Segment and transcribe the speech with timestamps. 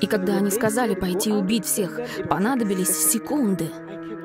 [0.00, 3.70] И когда они сказали пойти убить всех, понадобились секунды.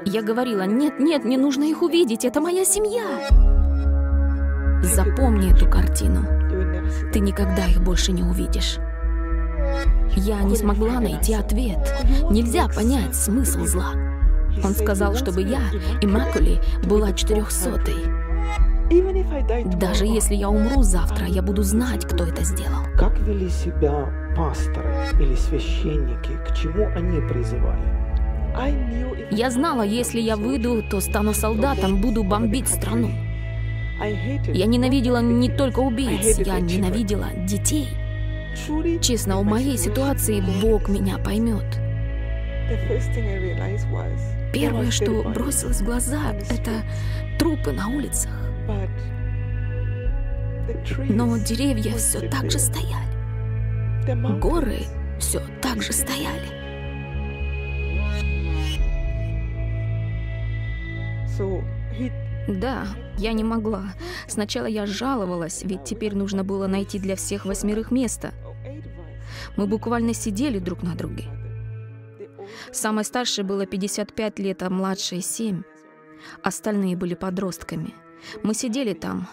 [0.05, 3.29] Я говорила, нет, нет, мне нужно их увидеть, это моя семья.
[4.83, 6.25] Запомни эту картину.
[7.13, 8.77] Ты никогда их больше не увидишь.
[10.15, 11.93] Я не смогла найти ответ.
[12.31, 13.93] Нельзя понять смысл зла.
[14.63, 15.61] Он сказал, чтобы я,
[16.01, 17.95] Имакули, была четырехсотой.
[19.79, 22.83] Даже если я умру завтра, я буду знать, кто это сделал.
[22.97, 26.31] Как вели себя пасторы или священники?
[26.47, 28.09] К чему они призывали?
[29.31, 33.11] Я знала, если я выйду, то стану солдатом, буду бомбить страну.
[34.53, 37.89] Я ненавидела не только убийц, я ненавидела детей.
[39.01, 41.65] Честно, у моей ситуации Бог меня поймет.
[44.51, 46.71] Первое, что бросилось в глаза, это
[47.37, 48.38] трупы на улицах.
[51.09, 54.39] Но деревья все так же стояли.
[54.39, 54.79] Горы
[55.19, 56.59] все так же стояли.
[62.47, 63.93] Да, я не могла.
[64.27, 68.33] Сначала я жаловалась, ведь теперь нужно было найти для всех восьмерых место.
[69.55, 71.25] Мы буквально сидели друг на друге.
[72.71, 75.61] Самой старшей было 55 лет, а младшей 7.
[76.43, 77.93] Остальные были подростками.
[78.43, 79.27] Мы сидели там.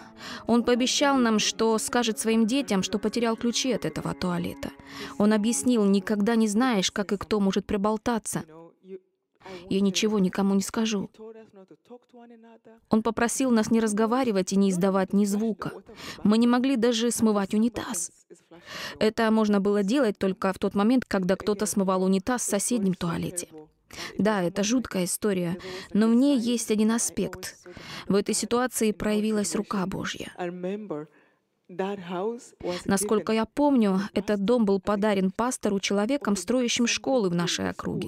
[0.47, 4.71] Он пообещал нам, что скажет своим детям, что потерял ключи от этого туалета.
[5.17, 8.43] Он объяснил, никогда не знаешь, как и кто может приболтаться.
[9.69, 11.09] Я ничего никому не скажу.
[12.89, 15.71] Он попросил нас не разговаривать и не издавать ни звука.
[16.23, 18.11] Мы не могли даже смывать унитаз.
[18.99, 23.47] Это можно было делать только в тот момент, когда кто-то смывал унитаз в соседнем туалете.
[24.17, 25.57] Да, это жуткая история,
[25.93, 27.55] но в ней есть один аспект.
[28.07, 30.31] В этой ситуации проявилась рука Божья.
[32.85, 38.07] Насколько я помню, этот дом был подарен пастору человеком, строящим школы в нашей округе.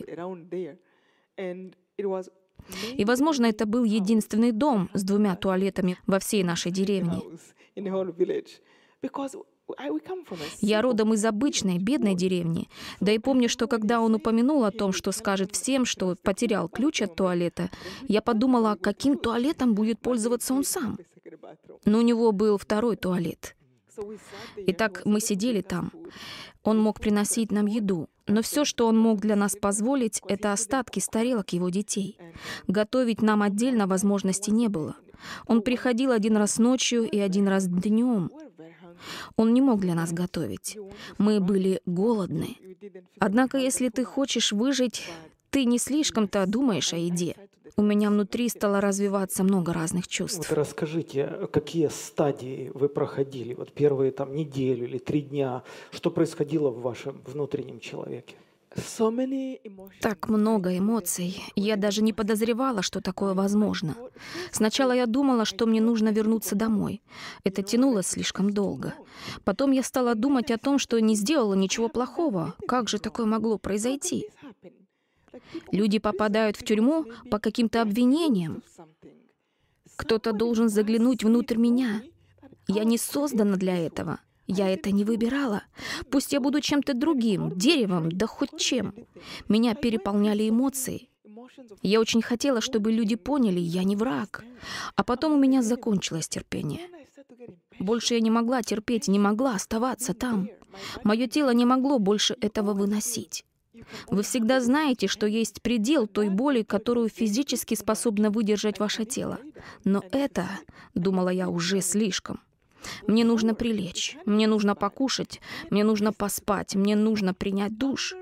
[2.97, 7.21] И, возможно, это был единственный дом с двумя туалетами во всей нашей деревне.
[10.61, 12.69] Я родом из обычной, бедной деревни.
[12.99, 17.01] Да и помню, что когда он упомянул о том, что скажет всем, что потерял ключ
[17.01, 17.69] от туалета,
[18.07, 20.97] я подумала, каким туалетом будет пользоваться он сам.
[21.85, 23.55] Но у него был второй туалет.
[24.55, 25.91] Итак, мы сидели там.
[26.63, 30.99] Он мог приносить нам еду, но все, что он мог для нас позволить, это остатки
[30.99, 32.17] с тарелок его детей.
[32.67, 34.95] Готовить нам отдельно возможности не было.
[35.47, 38.31] Он приходил один раз ночью и один раз днем.
[39.35, 40.77] Он не мог для нас готовить.
[41.17, 42.57] Мы были голодны.
[43.19, 45.05] Однако, если ты хочешь выжить,
[45.49, 47.35] ты не слишком-то думаешь о еде.
[47.77, 50.49] У меня внутри стало развиваться много разных чувств.
[50.49, 53.53] Вот расскажите, какие стадии вы проходили?
[53.53, 55.63] Вот первые там неделю или три дня.
[55.91, 58.35] Что происходило в вашем внутреннем человеке?
[60.01, 61.43] Так много эмоций.
[61.55, 63.95] Я даже не подозревала, что такое возможно.
[64.51, 67.01] Сначала я думала, что мне нужно вернуться домой.
[67.43, 68.93] Это тянуло слишком долго.
[69.43, 72.55] Потом я стала думать о том, что не сделала ничего плохого.
[72.67, 74.29] Как же такое могло произойти?
[75.71, 78.63] Люди попадают в тюрьму по каким-то обвинениям.
[79.95, 82.01] Кто-то должен заглянуть внутрь меня.
[82.67, 84.19] Я не создана для этого.
[84.51, 85.61] Я это не выбирала.
[86.09, 88.95] Пусть я буду чем-то другим, деревом, да хоть чем.
[89.47, 91.07] Меня переполняли эмоции.
[91.83, 94.43] Я очень хотела, чтобы люди поняли, я не враг.
[94.95, 96.81] А потом у меня закончилось терпение.
[97.77, 100.49] Больше я не могла терпеть, не могла оставаться там.
[101.03, 103.45] Мое тело не могло больше этого выносить.
[104.09, 109.37] Вы всегда знаете, что есть предел той боли, которую физически способно выдержать ваше тело.
[109.83, 110.49] Но это,
[110.95, 112.39] думала я, уже слишком.
[113.07, 118.15] Мне нужно прилечь, мне нужно покушать, мне нужно поспать, мне нужно принять душ.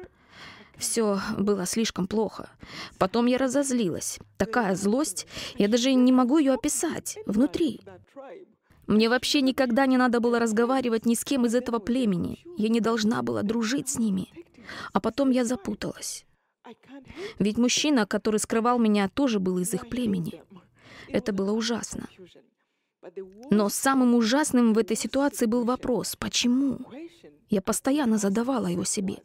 [0.78, 2.50] Все было слишком плохо.
[2.98, 4.20] Потом я разозлилась.
[4.38, 5.26] Такая злость,
[5.58, 7.82] я даже не могу ее описать внутри.
[8.86, 12.40] Мне вообще никогда не надо было разговаривать ни с кем из этого племени.
[12.58, 14.30] Я не должна была дружить с ними.
[14.94, 16.26] А потом я запуталась.
[17.40, 20.42] Ведь мужчина, который скрывал меня, тоже был из их племени.
[21.10, 22.08] Это было ужасно.
[23.50, 26.80] Но самым ужасным в этой ситуации был вопрос «почему?».
[27.50, 29.18] Я постоянно задавала его себе.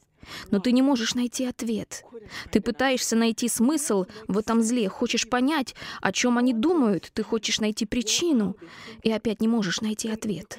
[0.51, 2.05] Но ты не можешь найти ответ.
[2.51, 7.61] Ты пытаешься найти смысл в этом зле, хочешь понять, о чем они думают, ты хочешь
[7.61, 8.57] найти причину,
[9.03, 10.59] и опять не можешь найти ответ.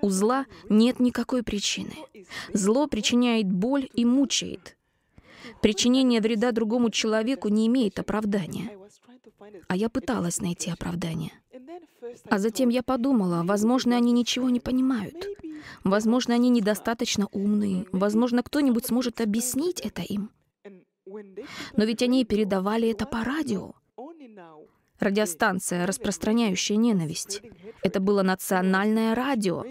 [0.00, 1.94] У зла нет никакой причины.
[2.52, 4.76] Зло причиняет боль и мучает.
[5.60, 8.70] Причинение вреда другому человеку не имеет оправдания.
[9.68, 11.32] А я пыталась найти оправдание.
[12.28, 15.26] А затем я подумала, возможно, они ничего не понимают.
[15.84, 17.86] Возможно, они недостаточно умные.
[17.92, 20.30] Возможно, кто-нибудь сможет объяснить это им.
[21.06, 23.72] Но ведь они передавали это по радио.
[24.98, 27.42] Радиостанция, распространяющая ненависть.
[27.82, 29.64] Это было национальное радио,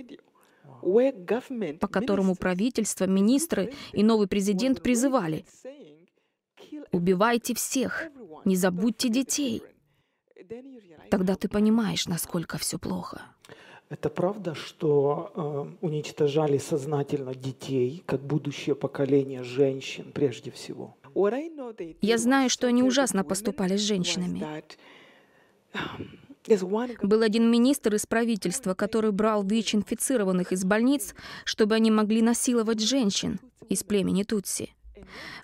[1.80, 5.46] по которому правительство, министры и новый президент призывали
[6.92, 8.10] «Убивайте всех,
[8.44, 9.64] не забудьте детей».
[11.10, 13.22] Тогда ты понимаешь, насколько все плохо.
[13.90, 20.96] Это правда, что э, уничтожали сознательно детей, как будущее поколение женщин прежде всего?
[22.02, 24.42] Я знаю, что они ужасно поступали с женщинами.
[27.04, 31.14] Был один министр из правительства, который брал ВИЧ-инфицированных из больниц,
[31.44, 34.74] чтобы они могли насиловать женщин из племени Тутси.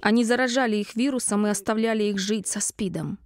[0.02, 3.20] Они заражали их вирусом и оставляли их жить со СПИДом.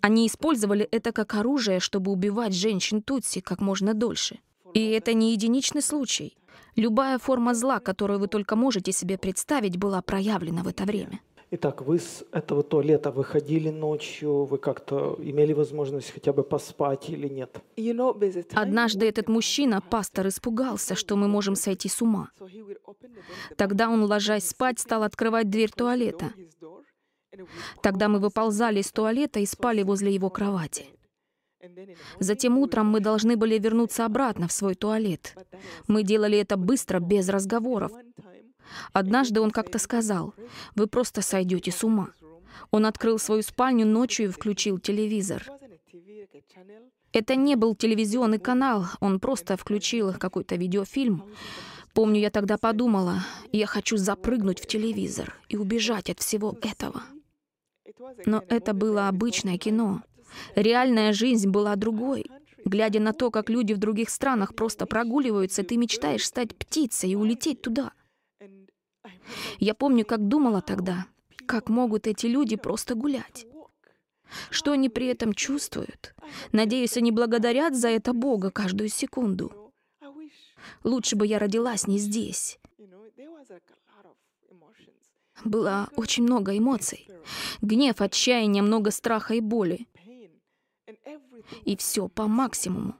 [0.00, 4.38] Они использовали это как оружие, чтобы убивать женщин Тутси как можно дольше.
[4.74, 6.36] И это не единичный случай.
[6.76, 11.20] Любая форма зла, которую вы только можете себе представить, была проявлена в это время.
[11.50, 17.26] Итак, вы с этого туалета выходили ночью, вы как-то имели возможность хотя бы поспать или
[17.26, 17.62] нет?
[18.52, 22.28] Однажды этот мужчина, пастор, испугался, что мы можем сойти с ума.
[23.56, 26.32] Тогда он, ложась спать, стал открывать дверь туалета.
[27.82, 30.86] Тогда мы выползали из туалета и спали возле его кровати.
[32.20, 35.34] Затем утром мы должны были вернуться обратно в свой туалет.
[35.88, 37.92] Мы делали это быстро, без разговоров.
[38.92, 40.34] Однажды он как-то сказал,
[40.74, 42.10] «Вы просто сойдете с ума».
[42.70, 45.46] Он открыл свою спальню ночью и включил телевизор.
[47.12, 51.24] Это не был телевизионный канал, он просто включил какой-то видеофильм.
[51.94, 57.02] Помню, я тогда подумала, я хочу запрыгнуть в телевизор и убежать от всего этого.
[58.26, 60.02] Но это было обычное кино.
[60.54, 62.26] Реальная жизнь была другой.
[62.64, 67.16] Глядя на то, как люди в других странах просто прогуливаются, ты мечтаешь стать птицей и
[67.16, 67.92] улететь туда.
[69.58, 71.06] Я помню, как думала тогда,
[71.46, 73.46] как могут эти люди просто гулять.
[74.50, 76.14] Что они при этом чувствуют?
[76.52, 79.72] Надеюсь, они благодарят за это Бога каждую секунду.
[80.84, 82.58] Лучше бы я родилась не здесь.
[85.44, 87.08] Было очень много эмоций.
[87.62, 89.86] Гнев, отчаяние, много страха и боли.
[91.64, 92.94] И все по максимуму.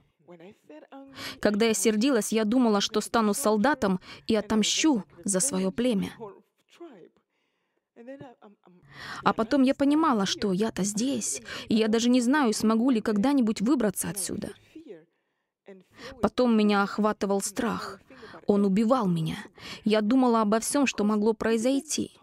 [1.39, 6.11] Когда я сердилась, я думала, что стану солдатом и отомщу за свое племя.
[9.23, 13.61] А потом я понимала, что я-то здесь, и я даже не знаю, смогу ли когда-нибудь
[13.61, 14.53] выбраться отсюда.
[16.21, 18.01] Потом меня охватывал страх.
[18.47, 19.37] Он убивал меня.
[19.83, 22.18] Я думала обо всем, что могло произойти.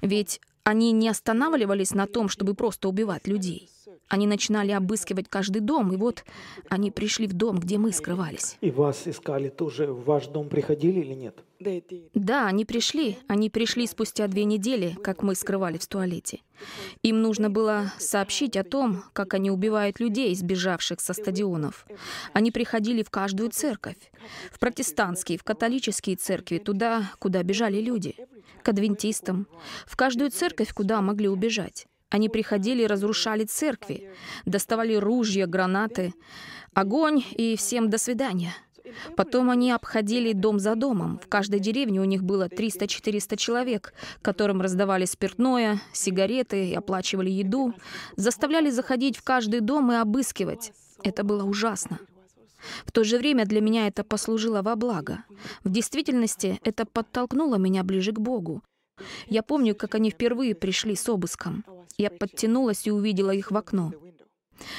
[0.00, 3.70] Ведь они не останавливались на том, чтобы просто убивать людей.
[4.08, 6.24] Они начинали обыскивать каждый дом, и вот
[6.68, 8.56] они пришли в дом, где мы скрывались.
[8.60, 9.86] И вас искали тоже?
[9.92, 11.42] В ваш дом приходили или нет?
[12.14, 13.18] Да, они пришли.
[13.26, 16.40] Они пришли спустя две недели, как мы скрывались в туалете.
[17.02, 21.86] Им нужно было сообщить о том, как они убивают людей, сбежавших со стадионов.
[22.32, 23.96] Они приходили в каждую церковь.
[24.52, 28.14] В протестантские, в католические церкви, туда, куда бежали люди.
[28.62, 29.46] К адвентистам.
[29.86, 31.86] В каждую церковь, куда могли убежать.
[32.10, 34.10] Они приходили и разрушали церкви,
[34.44, 36.14] доставали ружья, гранаты,
[36.72, 38.54] огонь и всем до свидания.
[39.16, 41.18] Потом они обходили дом за домом.
[41.22, 43.92] В каждой деревне у них было 300-400 человек,
[44.22, 47.74] которым раздавали спиртное, сигареты и оплачивали еду,
[48.16, 50.72] заставляли заходить в каждый дом и обыскивать.
[51.02, 51.98] Это было ужасно.
[52.84, 55.24] В то же время для меня это послужило во благо.
[55.62, 58.62] В действительности это подтолкнуло меня ближе к Богу.
[59.26, 61.64] Я помню, как они впервые пришли с обыском.
[61.96, 63.92] Я подтянулась и увидела их в окно.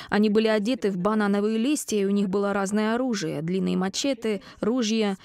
[0.10, 3.42] Они были одеты в банановые листья, и у них было разное оружие.
[3.42, 5.18] Длинные мачете, ружья,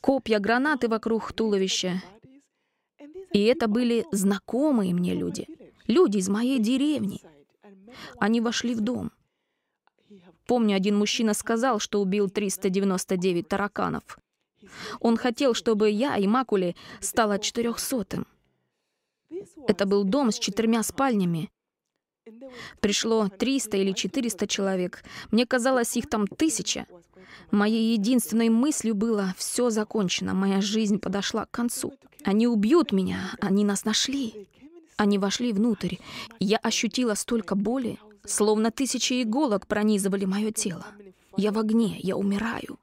[0.00, 2.02] копья, гранаты вокруг туловища.
[3.32, 5.46] И это были знакомые мне люди.
[5.86, 7.20] Люди из моей деревни.
[8.18, 9.12] Они вошли в дом.
[10.46, 14.18] Помню, один мужчина сказал, что убил 399 тараканов.
[14.98, 18.26] Он хотел, чтобы я и Макули стала четырехсотым.
[19.66, 21.50] Это был дом с четырьмя спальнями.
[22.80, 25.02] Пришло 300 или 400 человек.
[25.30, 26.86] Мне казалось, их там тысяча.
[27.50, 31.94] Моей единственной мыслью было «все закончено, моя жизнь подошла к концу».
[32.24, 34.46] Они убьют меня, они нас нашли.
[34.96, 35.96] Они вошли внутрь.
[36.38, 40.86] Я ощутила столько боли, словно тысячи иголок пронизывали мое тело.
[41.36, 42.78] Я в огне, я умираю.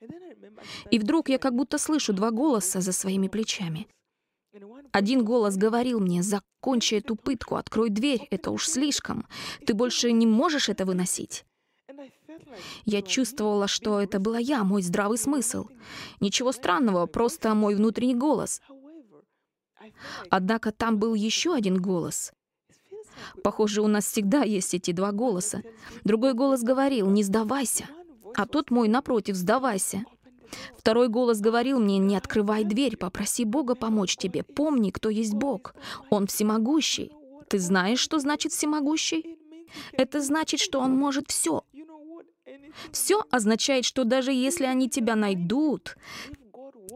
[0.89, 3.87] И вдруг я как будто слышу два голоса за своими плечами.
[4.91, 9.27] Один голос говорил мне, закончи эту пытку, открой дверь, это уж слишком.
[9.65, 11.45] Ты больше не можешь это выносить.
[12.85, 15.67] Я чувствовала, что это была я, мой здравый смысл.
[16.19, 18.61] Ничего странного, просто мой внутренний голос.
[20.29, 22.33] Однако там был еще один голос.
[23.43, 25.63] Похоже, у нас всегда есть эти два голоса.
[26.03, 27.87] Другой голос говорил «не сдавайся»,
[28.35, 30.05] а тот мой напротив «сдавайся».
[30.77, 34.43] Второй голос говорил мне, не открывай дверь, попроси Бога помочь тебе.
[34.43, 35.75] Помни, кто есть Бог.
[36.09, 37.11] Он всемогущий.
[37.49, 39.37] Ты знаешь, что значит всемогущий?
[39.91, 41.63] Это значит, что он может все.
[42.91, 45.97] Все означает, что даже если они тебя найдут,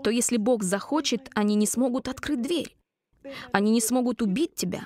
[0.04, 2.76] то если Бог захочет, они не смогут открыть дверь.
[3.52, 4.84] Они не смогут убить тебя.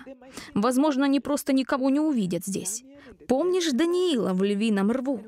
[0.53, 2.83] Возможно, они просто никого не увидят здесь.
[3.27, 5.21] Помнишь Даниила в львином рву?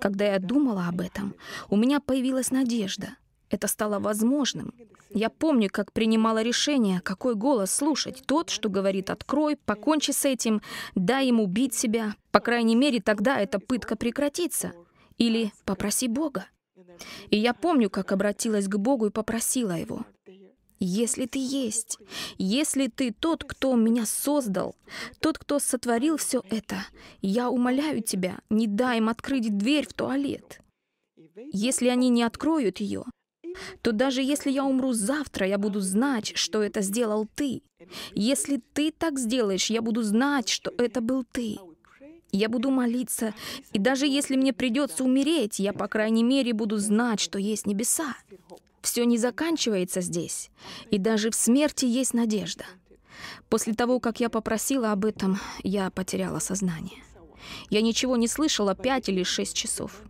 [0.00, 1.34] Когда я думала об этом,
[1.68, 3.16] у меня появилась надежда.
[3.50, 4.72] Это стало возможным.
[5.10, 8.22] Я помню, как принимала решение, какой голос слушать.
[8.26, 10.60] Тот, что говорит «открой», «покончи с этим»,
[10.94, 12.14] «дай ему убить себя».
[12.30, 14.72] По крайней мере, тогда эта пытка прекратится.
[15.16, 16.46] Или «попроси Бога».
[17.30, 20.04] И я помню, как обратилась к Богу и попросила Его.
[20.80, 21.98] Если ты есть,
[22.38, 24.76] если ты тот, кто меня создал,
[25.20, 26.86] тот, кто сотворил все это,
[27.20, 30.60] я умоляю тебя, не дай им открыть дверь в туалет.
[31.52, 33.04] Если они не откроют ее,
[33.82, 37.62] то даже если я умру завтра, я буду знать, что это сделал ты.
[38.14, 41.58] Если ты так сделаешь, я буду знать, что это был ты.
[42.30, 43.32] Я буду молиться,
[43.72, 48.14] и даже если мне придется умереть, я, по крайней мере, буду знать, что есть небеса.
[48.88, 50.50] Все не заканчивается здесь,
[50.90, 52.64] и даже в смерти есть надежда.
[53.50, 57.04] После того, как я попросила об этом, я потеряла сознание.
[57.68, 60.00] Я ничего не слышала пять или шесть часов.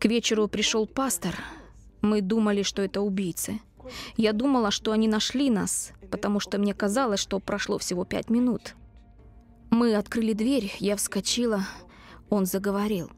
[0.00, 1.36] К вечеру пришел пастор.
[2.02, 3.60] Мы думали, что это убийцы.
[4.16, 8.74] Я думала, что они нашли нас, потому что мне казалось, что прошло всего пять минут.
[9.70, 11.64] Мы открыли дверь, я вскочила.
[12.28, 13.08] Он заговорил.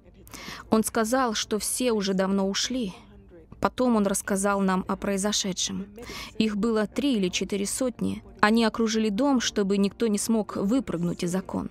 [0.69, 2.95] Он сказал, что все уже давно ушли,
[3.63, 5.87] Потом он рассказал нам о произошедшем.
[6.37, 8.25] Их было три или четыре сотни.
[8.41, 11.71] Они окружили дом, чтобы никто не смог выпрыгнуть из окон.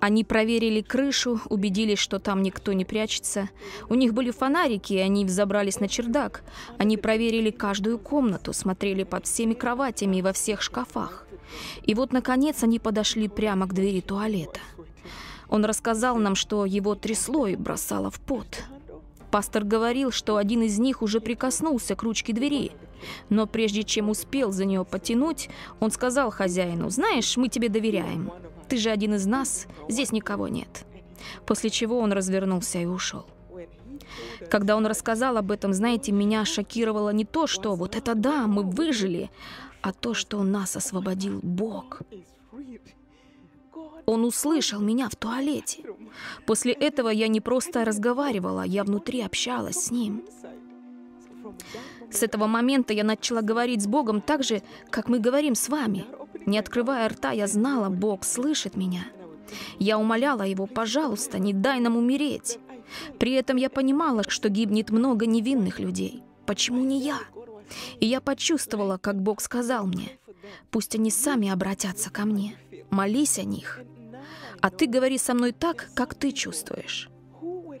[0.00, 3.48] Они проверили крышу, убедились, что там никто не прячется.
[3.88, 6.42] У них были фонарики, и они взобрались на чердак.
[6.76, 11.26] Они проверили каждую комнату, смотрели под всеми кроватями и во всех шкафах.
[11.82, 14.60] И вот, наконец, они подошли прямо к двери туалета.
[15.48, 18.64] Он рассказал нам, что его трясло и бросало в пот.
[19.30, 22.72] Пастор говорил, что один из них уже прикоснулся к ручке двери.
[23.28, 28.30] Но прежде чем успел за нее потянуть, он сказал хозяину, «Знаешь, мы тебе доверяем.
[28.68, 30.84] Ты же один из нас, здесь никого нет».
[31.46, 33.26] После чего он развернулся и ушел.
[34.50, 38.64] Когда он рассказал об этом, знаете, меня шокировало не то, что вот это да, мы
[38.64, 39.30] выжили,
[39.82, 42.02] а то, что нас освободил Бог.
[44.06, 45.82] Он услышал меня в туалете.
[46.46, 50.24] После этого я не просто разговаривала, я внутри общалась с ним.
[52.10, 56.06] С этого момента я начала говорить с Богом так же, как мы говорим с вами.
[56.46, 59.06] Не открывая рта, я знала, Бог слышит меня.
[59.78, 62.58] Я умоляла Его, пожалуйста, не дай нам умереть.
[63.18, 66.22] При этом я понимала, что гибнет много невинных людей.
[66.46, 67.18] Почему не я?
[68.00, 70.18] И я почувствовала, как Бог сказал мне,
[70.70, 72.56] пусть они сами обратятся ко мне.
[72.90, 73.80] Молись о них.
[74.60, 77.08] А ты говори со мной так, как ты чувствуешь.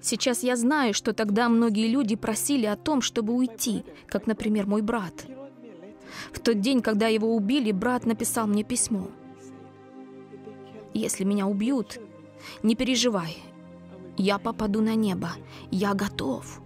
[0.00, 4.80] Сейчас я знаю, что тогда многие люди просили о том, чтобы уйти, как, например, мой
[4.80, 5.26] брат.
[6.32, 9.08] В тот день, когда его убили, брат написал мне письмо.
[10.94, 12.00] «Если меня убьют,
[12.62, 13.38] не переживай.
[14.16, 15.30] Я попаду на небо.
[15.70, 16.60] Я готов».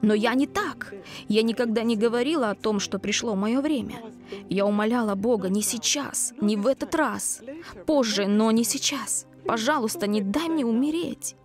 [0.00, 0.94] Но я не так.
[1.28, 4.00] Я никогда не говорила о том, что пришло мое время.
[4.48, 7.40] Я умоляла Бога не сейчас, не в этот раз.
[7.86, 9.26] Позже, но не сейчас.
[9.44, 11.36] Пожалуйста, не дай мне умереть.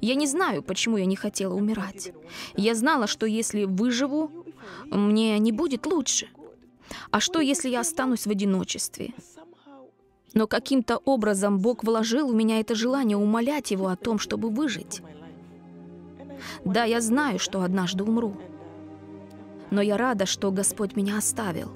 [0.00, 2.12] Я не знаю, почему я не хотела умирать.
[2.56, 4.30] Я знала, что если выживу,
[4.90, 6.28] мне не будет лучше.
[7.10, 9.14] А что, если я останусь в одиночестве?
[10.34, 15.02] Но каким-то образом Бог вложил в меня это желание умолять Его о том, чтобы выжить.
[16.64, 18.36] Да, я знаю, что однажды умру.
[19.72, 21.70] Но я рада, что Господь меня оставил.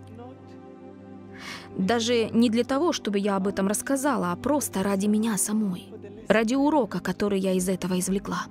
[1.78, 5.86] Даже не для того, чтобы я об этом рассказала, а просто ради меня самой.
[6.28, 8.42] Ради урока, который я из этого извлекла.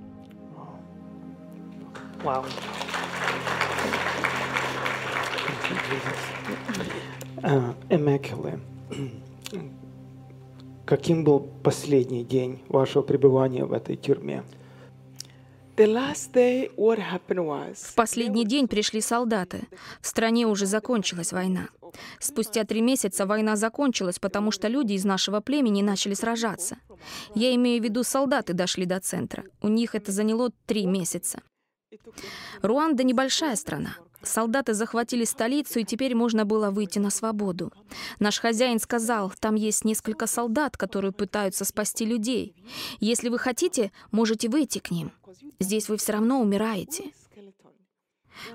[2.24, 2.44] Вау.
[7.90, 8.60] Эмекеле,
[10.86, 14.44] каким был последний день вашего пребывания в этой тюрьме?
[17.84, 19.68] В последний день пришли солдаты.
[20.00, 21.68] В стране уже закончилась война.
[22.20, 26.78] Спустя три месяца война закончилась, потому что люди из нашего племени начали сражаться.
[27.36, 29.44] Я имею в виду, солдаты дошли до центра.
[29.62, 31.42] У них это заняло три месяца.
[32.62, 33.98] Руанда небольшая страна.
[34.24, 37.72] Солдаты захватили столицу, и теперь можно было выйти на свободу.
[38.20, 42.56] Наш хозяин сказал, там есть несколько солдат, которые пытаются спасти людей.
[43.00, 45.12] Если вы хотите, можете выйти к ним.
[45.60, 47.12] Здесь вы все равно умираете.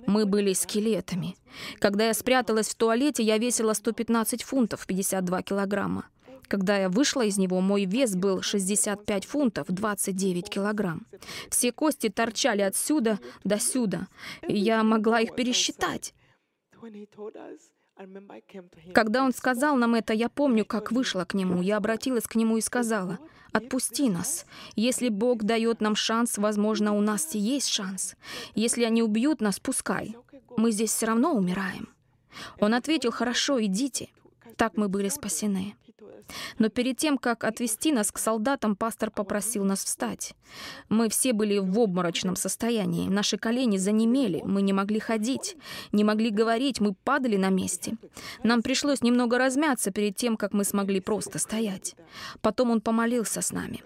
[0.07, 1.37] Мы были скелетами.
[1.79, 6.07] Когда я спряталась в туалете, я весила 115 фунтов, 52 килограмма.
[6.49, 11.07] Когда я вышла из него, мой вес был 65 фунтов, 29 килограмм.
[11.49, 14.09] Все кости торчали отсюда до сюда,
[14.47, 16.15] и я могла их пересчитать.
[18.95, 21.61] Когда он сказал нам это, я помню, как вышла к нему.
[21.61, 23.19] Я обратилась к нему и сказала,
[23.53, 24.47] «Отпусти нас.
[24.77, 28.17] Если Бог дает нам шанс, возможно, у нас и есть шанс.
[28.55, 30.17] Если они убьют нас, пускай.
[30.57, 31.89] Мы здесь все равно умираем».
[32.59, 34.09] Он ответил, «Хорошо, идите».
[34.57, 35.75] Так мы были спасены.
[36.59, 40.35] Но перед тем, как отвести нас к солдатам, пастор попросил нас встать.
[40.89, 43.09] Мы все были в обморочном состоянии.
[43.09, 45.57] Наши колени занемели, мы не могли ходить,
[45.93, 47.97] не могли говорить, мы падали на месте.
[48.43, 51.95] Нам пришлось немного размяться перед тем, как мы смогли просто стоять.
[52.41, 53.83] Потом он помолился с нами.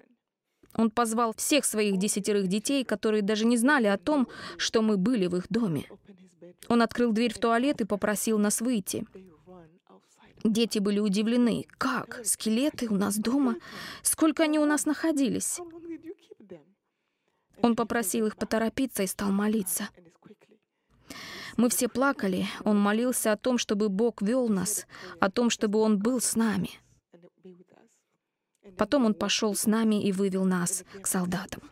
[0.76, 5.26] Он позвал всех своих десятерых детей, которые даже не знали о том, что мы были
[5.26, 5.84] в их доме.
[6.68, 9.04] Он открыл дверь в туалет и попросил нас выйти.
[10.44, 11.66] Дети были удивлены.
[11.78, 12.20] Как?
[12.24, 13.56] Скелеты у нас дома?
[14.02, 15.58] Сколько они у нас находились?
[17.62, 19.88] Он попросил их поторопиться и стал молиться.
[21.56, 22.46] Мы все плакали.
[22.62, 24.86] Он молился о том, чтобы Бог вел нас,
[25.18, 26.70] о том, чтобы Он был с нами.
[28.76, 31.62] Потом Он пошел с нами и вывел нас к солдатам.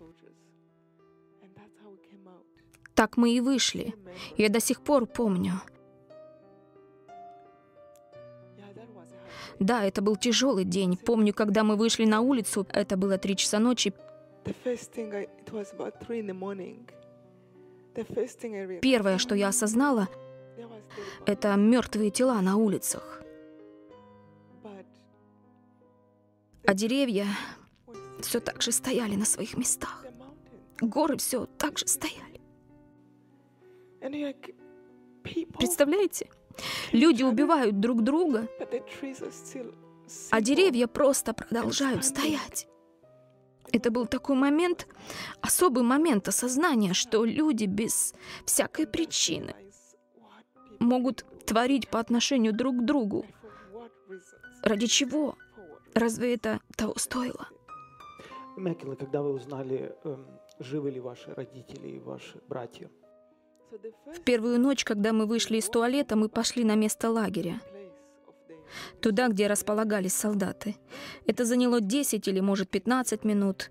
[2.95, 3.95] Так мы и вышли.
[4.38, 5.61] Я до сих пор помню.
[9.62, 10.97] Да, это был тяжелый день.
[10.97, 13.95] Помню, когда мы вышли на улицу, это было три часа ночи.
[18.81, 20.09] Первое, что я осознала,
[21.27, 23.22] это мертвые тела на улицах.
[26.66, 27.27] А деревья
[28.20, 30.05] все так же стояли на своих местах.
[30.81, 32.40] Горы все так же стояли.
[35.22, 36.29] Представляете?
[36.93, 38.49] Люди убивают друг друга,
[40.31, 42.67] а деревья просто продолжают стоять.
[43.73, 44.87] Это был такой момент,
[45.41, 49.55] особый момент осознания, что люди без всякой причины
[50.79, 53.25] могут творить по отношению друг к другу.
[54.62, 55.37] Ради чего?
[55.95, 57.49] Разве это того стоило?
[58.57, 60.27] Мекела, когда вы узнали, эм,
[60.59, 62.91] живы ли ваши родители и ваши братья?
[64.07, 67.61] В первую ночь, когда мы вышли из туалета, мы пошли на место лагеря.
[69.01, 70.77] Туда, где располагались солдаты.
[71.27, 73.71] Это заняло 10 или, может, 15 минут.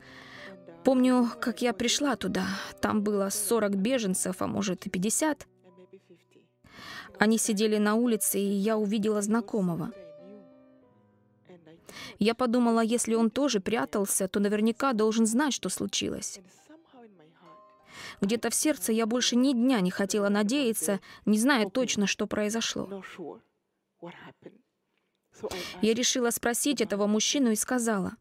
[0.83, 2.45] Помню, как я пришла туда.
[2.81, 5.47] Там было 40 беженцев, а может и 50.
[7.19, 9.91] Они сидели на улице, и я увидела знакомого.
[12.17, 16.39] Я подумала, если он тоже прятался, то наверняка должен знать, что случилось.
[18.21, 23.03] Где-то в сердце я больше ни дня не хотела надеяться, не зная точно, что произошло.
[25.81, 28.15] Я решила спросить этого мужчину и сказала,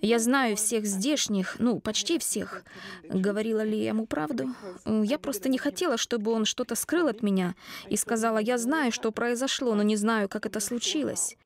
[0.00, 2.64] «Я знаю всех здешних, ну, почти всех.
[3.04, 4.54] Говорила ли я ему правду?
[4.86, 7.54] Я просто не хотела, чтобы он что-то скрыл от меня,
[7.88, 11.36] и сказала, я знаю, что произошло, но не знаю, как это случилось».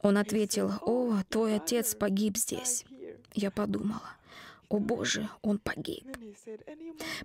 [0.00, 2.84] Он ответил, «О, твой отец погиб здесь».
[3.34, 4.10] Я подумала,
[4.74, 6.04] о боже, он погиб.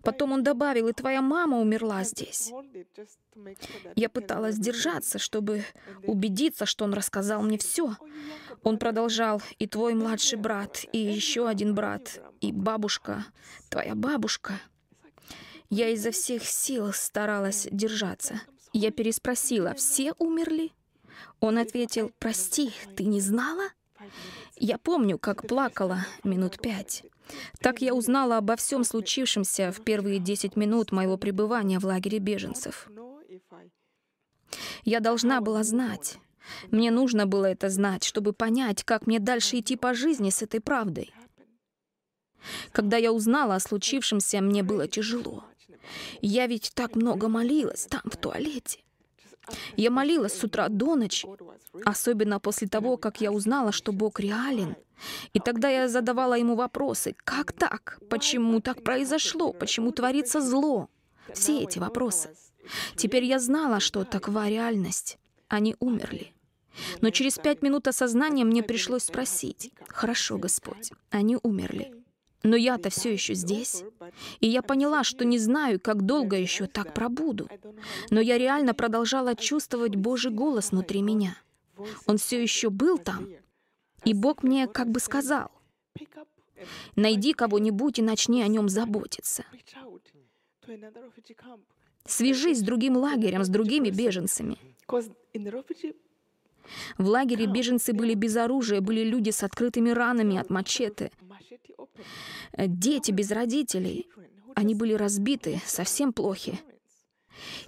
[0.04, 2.54] Потом он добавил, и твоя мама умерла здесь.
[3.96, 5.66] Я пыталась держаться, чтобы
[6.04, 7.96] убедиться, что он рассказал мне все.
[8.62, 13.26] Он продолжал, и твой младший брат, и еще один брат, и бабушка,
[13.70, 14.62] твоя бабушка.
[15.72, 18.42] Я изо всех сил старалась держаться.
[18.74, 20.72] Я переспросила, все умерли?
[21.40, 23.70] Он ответил, прости, ты не знала?
[24.56, 27.04] Я помню, как плакала минут пять.
[27.60, 32.90] Так я узнала обо всем случившемся в первые 10 минут моего пребывания в лагере беженцев.
[34.84, 36.18] Я должна была знать.
[36.72, 40.60] Мне нужно было это знать, чтобы понять, как мне дальше идти по жизни с этой
[40.60, 41.14] правдой.
[42.72, 45.44] Когда я узнала о случившемся, мне было тяжело.
[46.22, 48.80] Я ведь так много молилась там, в туалете.
[49.78, 51.28] Я молилась с утра до ночи,
[51.86, 54.76] особенно после того, как я узнала, что Бог реален.
[55.34, 57.16] И тогда я задавала ему вопросы.
[57.24, 58.00] Как так?
[58.10, 59.54] Почему так произошло?
[59.54, 60.90] Почему творится зло?
[61.34, 62.30] Все эти вопросы.
[62.96, 65.18] Теперь я знала, что такова реальность.
[65.48, 66.34] Они умерли.
[67.02, 71.99] Но через пять минут осознания мне пришлось спросить, «Хорошо, Господь, они умерли.
[72.44, 73.84] Но я-то все еще здесь.
[74.40, 77.50] И я поняла, что не знаю, как долго еще так пробуду.
[78.10, 81.38] Но я реально продолжала чувствовать Божий голос внутри меня.
[82.06, 83.28] Он все еще был там.
[84.06, 85.52] И Бог мне как бы сказал,
[86.96, 89.44] найди кого-нибудь и начни о нем заботиться.
[92.06, 94.58] Свяжись с другим лагерем, с другими беженцами.
[96.98, 101.12] В лагере беженцы были без оружия, были люди с открытыми ранами от мачете.
[102.54, 104.08] Э, дети без родителей.
[104.56, 106.60] Они были разбиты, совсем плохи.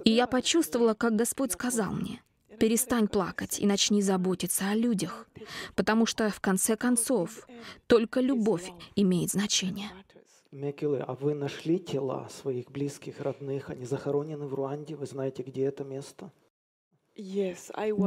[0.04, 2.22] И я почувствовала, как Господь сказал мне,
[2.60, 5.28] перестань плакать и начни заботиться о людях,
[5.76, 7.48] потому что, в конце концов,
[7.88, 9.90] только любовь имеет значение.
[10.52, 13.70] Мекилы, а вы нашли тела своих близких, родных?
[13.70, 14.98] Они захоронены в Руанде?
[14.98, 16.34] Вы знаете, где это место?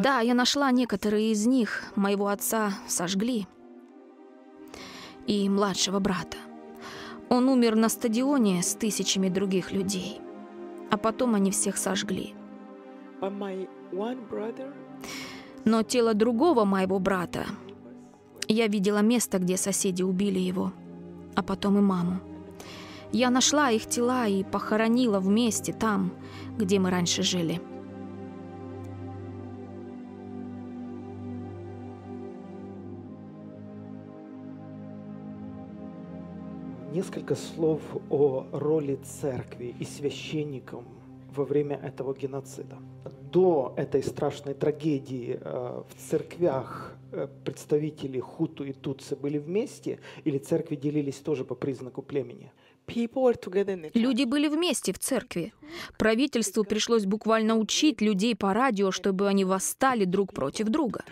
[0.02, 1.82] Да, я нашла некоторые из них.
[1.94, 3.46] Моего отца сожгли.
[5.26, 6.36] И младшего брата.
[7.28, 10.20] Он умер на стадионе с тысячами других людей.
[10.90, 12.34] А потом они всех сожгли.
[15.64, 17.46] Но тело другого моего брата...
[18.46, 20.74] Я видела место, где соседи убили его,
[21.34, 22.20] а потом и маму.
[23.10, 26.12] Я нашла их тела и похоронила вместе там,
[26.58, 27.62] где мы раньше жили.
[36.94, 40.84] Несколько слов о роли церкви и священникам
[41.34, 42.78] во время этого геноцида.
[43.32, 50.38] До этой страшной трагедии э, в церквях э, представители хуту и тутсы были вместе или
[50.38, 52.52] церкви делились тоже по признаку племени?
[53.94, 55.52] Люди были вместе в церкви.
[55.98, 61.02] Правительству пришлось буквально учить людей по радио, чтобы они восстали друг против друга.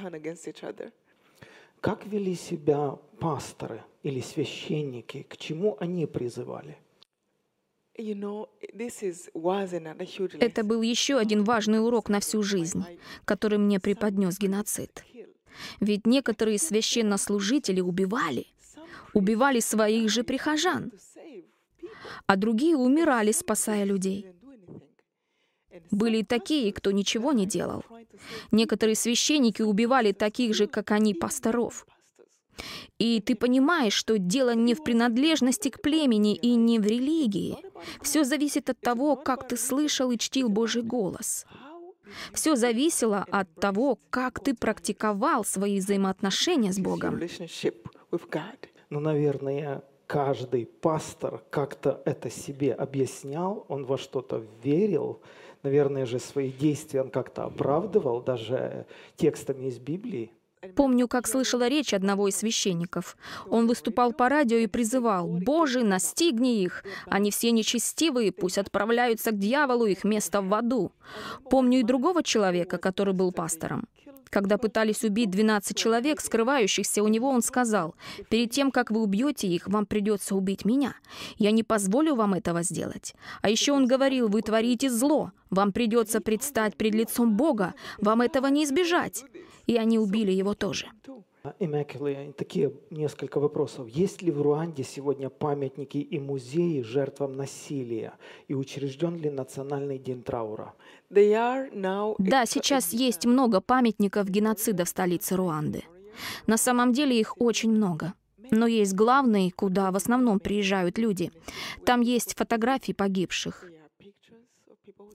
[1.82, 5.26] Как вели себя пасторы или священники?
[5.28, 6.78] К чему они призывали?
[10.38, 12.84] Это был еще один важный урок на всю жизнь,
[13.24, 15.04] который мне преподнес геноцид.
[15.80, 18.46] Ведь некоторые священнослужители убивали,
[19.12, 20.92] убивали своих же прихожан,
[22.28, 24.31] а другие умирали, спасая людей.
[25.90, 27.84] Были и такие, кто ничего не делал.
[28.50, 31.86] Некоторые священники убивали таких же, как они, пасторов.
[32.98, 37.56] И ты понимаешь, что дело не в принадлежности к племени и не в религии.
[38.02, 41.46] Все зависит от того, как ты слышал и чтил Божий голос.
[42.32, 47.20] Все зависело от того, как ты практиковал свои взаимоотношения с Богом.
[48.90, 49.82] Ну, наверное,
[50.12, 55.22] каждый пастор как-то это себе объяснял, он во что-то верил,
[55.62, 58.84] наверное же, свои действия он как-то оправдывал даже
[59.16, 60.30] текстами из Библии.
[60.76, 63.16] Помню, как слышала речь одного из священников.
[63.48, 66.84] Он выступал по радио и призывал «Боже, настигни их!
[67.06, 70.92] Они все нечестивые, пусть отправляются к дьяволу, их место в аду».
[71.50, 73.88] Помню и другого человека, который был пастором.
[74.32, 77.94] Когда пытались убить 12 человек, скрывающихся у него, он сказал,
[78.30, 80.94] «Перед тем, как вы убьете их, вам придется убить меня.
[81.36, 83.14] Я не позволю вам этого сделать».
[83.42, 88.46] А еще он говорил, «Вы творите зло, вам придется предстать пред лицом Бога, вам этого
[88.46, 89.22] не избежать»
[89.66, 90.86] и они убили его тоже.
[91.58, 93.88] Имекеле, такие несколько вопросов.
[93.88, 98.12] Есть ли в Руанде сегодня памятники и музеи жертвам насилия?
[98.46, 100.74] И учрежден ли Национальный день траура?
[102.18, 105.84] Да, сейчас есть много памятников геноцида в столице Руанды.
[106.46, 108.14] На самом деле их очень много.
[108.50, 111.30] Но есть главный, куда в основном приезжают люди.
[111.84, 113.64] Там есть фотографии погибших.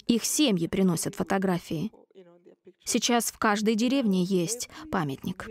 [0.07, 1.91] Их семьи приносят фотографии.
[2.83, 5.49] Сейчас в каждой деревне есть памятник.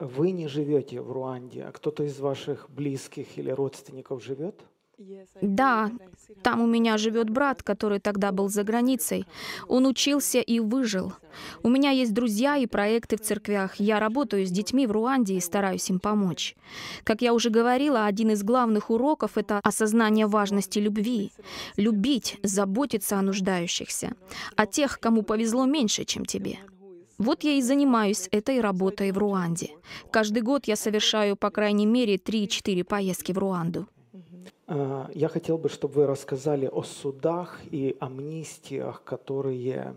[0.00, 4.60] Вы не живете в Руанде, а кто-то из ваших близких или родственников живет?
[5.40, 5.90] Да,
[6.42, 9.26] там у меня живет брат, который тогда был за границей.
[9.68, 11.12] Он учился и выжил.
[11.62, 13.76] У меня есть друзья и проекты в церквях.
[13.76, 16.56] Я работаю с детьми в Руанде и стараюсь им помочь.
[17.02, 21.32] Как я уже говорила, один из главных уроков— это осознание важности любви.
[21.76, 24.12] Любить, заботиться о нуждающихся,
[24.56, 26.58] о тех, кому повезло меньше, чем тебе.
[27.18, 29.70] Вот я и занимаюсь этой работой в Руанде.
[30.10, 33.86] Каждый год я совершаю по крайней мере 3-4 поездки в Руанду.
[34.66, 39.96] Э, я хотел бы, чтобы вы рассказали о судах и амнистиях, которые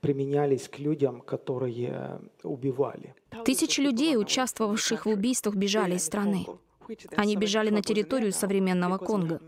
[0.00, 3.14] применялись к людям, которые убивали.
[3.44, 6.46] Тысячи людей, участвовавших в убийствах, бежали из страны.
[7.16, 9.40] Они бежали на территорию современного Конго.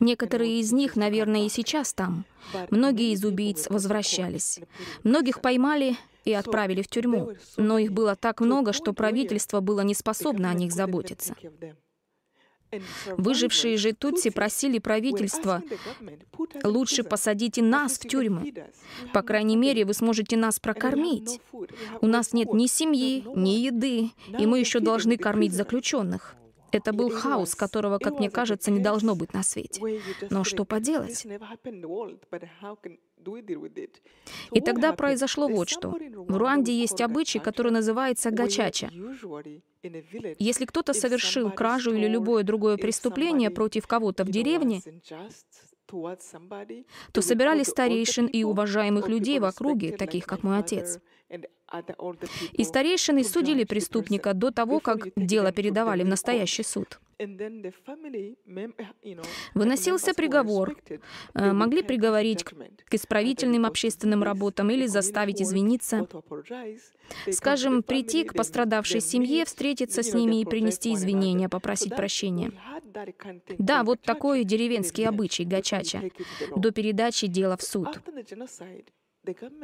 [0.00, 2.24] Некоторые из них, наверное, и сейчас там.
[2.70, 4.60] Многие из убийц возвращались.
[5.04, 7.32] Многих поймали и отправили в тюрьму.
[7.56, 11.36] Но их было так много, что правительство было не способно о них заботиться.
[13.16, 15.62] Выжившие же Тутси просили правительство,
[16.64, 18.52] лучше посадите нас в тюрьмы.
[19.12, 21.40] По крайней мере, вы сможете нас прокормить.
[22.00, 26.36] У нас нет ни семьи, ни еды, и мы еще должны кормить заключенных.
[26.72, 29.80] Это был хаос, которого, как мне кажется, не должно быть на свете.
[30.30, 31.26] Но что поделать?
[34.52, 35.90] И тогда произошло вот что.
[35.90, 38.90] В Руанде есть обычай, который называется гачача.
[40.38, 44.80] Если кто-то совершил кражу или любое другое преступление против кого-то в деревне,
[47.12, 50.98] то собирали старейшин и уважаемых людей в округе, таких как мой отец.
[52.52, 57.00] И старейшины судили преступника до того, как дело передавали в настоящий суд.
[59.54, 60.76] Выносился приговор.
[61.34, 66.08] Э, могли приговорить к исправительным общественным работам или заставить извиниться.
[67.30, 72.52] Скажем, прийти к пострадавшей семье, встретиться с ними и принести извинения, попросить прощения.
[73.58, 76.02] Да, вот такой деревенский обычай гачача
[76.56, 77.88] до передачи дела в суд.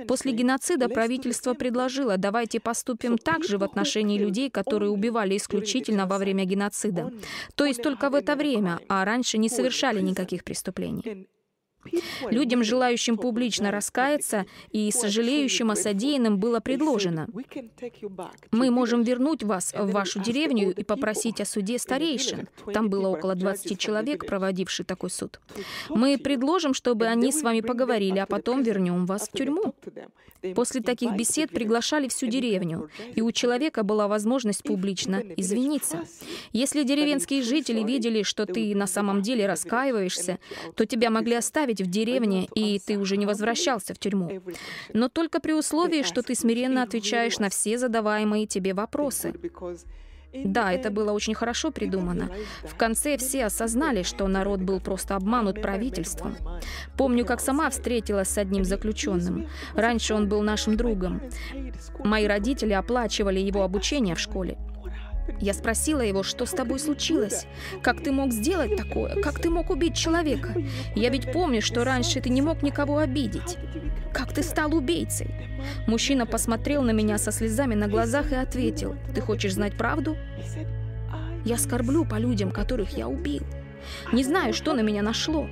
[0.06, 6.18] После геноцида правительство предложило, давайте поступим так же в отношении людей, которые убивали исключительно во
[6.18, 7.12] время геноцида.
[7.56, 11.28] То есть только в это время, а раньше не совершали никаких преступлений.
[12.30, 17.28] Людям, желающим публично раскаяться и сожалеющим о содеянном, было предложено,
[18.50, 22.48] мы можем вернуть вас в вашу деревню и попросить о суде старейшин.
[22.72, 25.40] Там было около 20 человек, проводивших такой суд.
[25.88, 29.74] Мы предложим, чтобы они с вами поговорили, а потом вернем вас в тюрьму.
[30.54, 36.04] После таких бесед приглашали всю деревню, и у человека была возможность публично извиниться.
[36.52, 40.38] Если деревенские жители видели, что ты на самом деле раскаиваешься,
[40.76, 44.42] то тебя могли оставить в деревне, и ты уже не возвращался в тюрьму.
[44.92, 49.34] Но только при условии, что ты смиренно отвечаешь на все задаваемые тебе вопросы.
[50.32, 52.30] Да, это было очень хорошо придумано.
[52.64, 56.36] В конце все осознали, что народ был просто обманут правительством.
[56.96, 59.48] Помню, как сама встретилась с одним заключенным.
[59.74, 61.22] Раньше он был нашим другом.
[62.04, 64.58] Мои родители оплачивали его обучение в школе.
[65.40, 67.46] Я спросила его, что с тобой случилось?
[67.82, 69.20] Как ты мог сделать такое?
[69.22, 70.54] Как ты мог убить человека?
[70.94, 73.56] Я ведь помню, что раньше ты не мог никого обидеть.
[74.12, 75.30] Как ты стал убийцей?
[75.86, 80.16] Мужчина посмотрел на меня со слезами на глазах и ответил, ты хочешь знать правду?
[81.44, 83.42] Я скорблю по людям, которых я убил.
[84.12, 85.48] Не знаю, что на меня нашло.